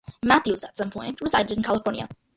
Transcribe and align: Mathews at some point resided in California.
Mathews 0.23 0.63
at 0.63 0.75
some 0.79 0.89
point 0.89 1.21
resided 1.21 1.55
in 1.55 1.61
California. 1.61 2.09